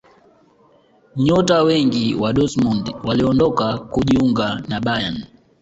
[1.15, 5.25] nyota wengi wa dortmund waliondoka kujiunga na bayern